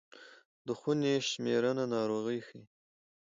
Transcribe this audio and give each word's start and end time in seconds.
د 0.65 0.69
خونې 0.79 1.13
شمېرنه 1.29 1.83
ناروغي 1.93 2.39
ښيي. 2.47 2.63